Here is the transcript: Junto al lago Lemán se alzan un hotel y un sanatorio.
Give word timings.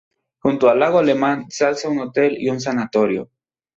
Junto 0.39 0.67
al 0.67 0.79
lago 0.79 1.03
Lemán 1.03 1.45
se 1.49 1.63
alzan 1.63 1.91
un 1.91 1.99
hotel 1.99 2.35
y 2.39 2.49
un 2.49 2.59
sanatorio. 2.59 3.29